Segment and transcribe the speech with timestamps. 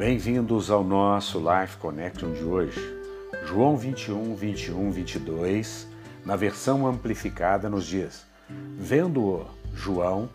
[0.00, 2.80] Bem-vindos ao nosso Life Connection de hoje.
[3.44, 5.86] João 21, 21, 22,
[6.24, 8.24] na versão amplificada, nos diz:
[8.78, 10.30] Vendo-o João,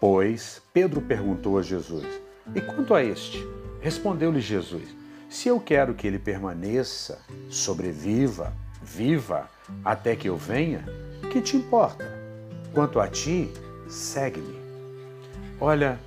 [0.00, 2.06] pois, Pedro perguntou a Jesus:
[2.54, 3.46] E quanto a este?
[3.82, 4.88] Respondeu-lhe Jesus:
[5.28, 7.18] Se eu quero que ele permaneça,
[7.50, 9.50] sobreviva, viva,
[9.84, 10.82] até que eu venha,
[11.30, 12.10] que te importa?
[12.72, 13.52] Quanto a ti,
[13.86, 14.58] segue-me.
[15.60, 16.00] Olha,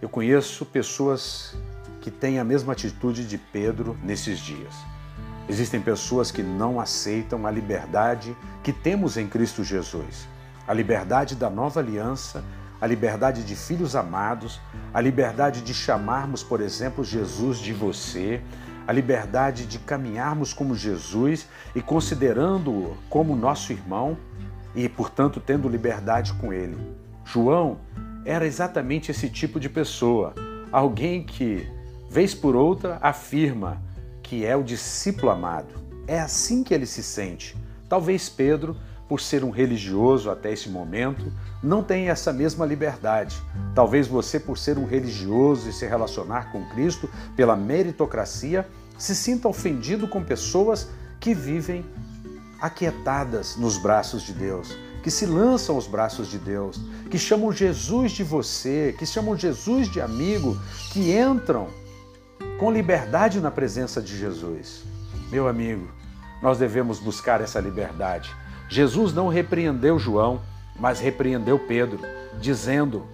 [0.00, 1.56] eu conheço pessoas
[2.00, 4.74] que têm a mesma atitude de Pedro nesses dias.
[5.48, 10.28] Existem pessoas que não aceitam a liberdade que temos em Cristo Jesus,
[10.66, 12.44] a liberdade da nova aliança,
[12.80, 14.60] a liberdade de filhos amados,
[14.94, 18.40] a liberdade de chamarmos, por exemplo, Jesus de você,
[18.86, 24.16] a liberdade de caminharmos como Jesus e considerando-o como nosso irmão
[24.74, 26.76] e, portanto, tendo liberdade com ele.
[27.24, 27.78] João
[28.24, 30.34] era exatamente esse tipo de pessoa,
[30.72, 31.68] alguém que
[32.10, 33.80] vez por outra, afirma
[34.20, 35.72] que é o discípulo amado.
[36.08, 37.56] É assim que ele se sente.
[37.88, 38.76] Talvez Pedro,
[39.08, 43.40] por ser um religioso até esse momento, não tenha essa mesma liberdade.
[43.76, 48.66] Talvez você, por ser um religioso e se relacionar com Cristo pela meritocracia,
[48.98, 50.88] se sinta ofendido com pessoas
[51.20, 51.84] que vivem
[52.60, 58.12] aquietadas nos braços de Deus, que se lançam aos braços de Deus, que chamam Jesus
[58.12, 60.60] de você, que chamam Jesus de amigo,
[60.92, 61.68] que entram
[62.58, 64.84] com liberdade na presença de Jesus.
[65.30, 65.88] Meu amigo,
[66.42, 68.34] nós devemos buscar essa liberdade.
[68.68, 70.40] Jesus não repreendeu João,
[70.78, 72.00] mas repreendeu Pedro,
[72.40, 73.06] dizendo: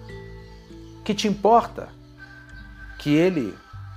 [1.04, 1.88] Que te importa
[2.98, 3.56] que ele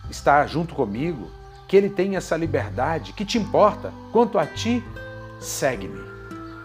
[0.09, 1.29] está junto comigo,
[1.67, 3.13] que ele tem essa liberdade?
[3.13, 3.93] Que te importa?
[4.11, 4.83] Quanto a ti,
[5.39, 5.99] segue-me.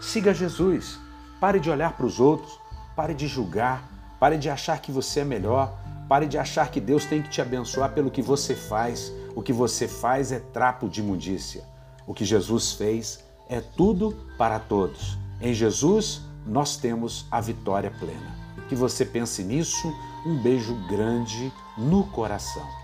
[0.01, 0.99] Siga Jesus.
[1.41, 2.59] Pare de olhar para os outros,
[2.97, 3.83] pare de julgar,
[4.19, 5.77] pare de achar que você é melhor,
[6.09, 9.13] Pare de achar que Deus tem que te abençoar pelo que você faz.
[9.35, 11.65] O que você faz é trapo de imundícia.
[12.07, 15.19] O que Jesus fez é tudo para todos.
[15.41, 18.37] Em Jesus, nós temos a vitória plena.
[18.69, 19.93] Que você pense nisso.
[20.27, 22.84] Um beijo grande no coração.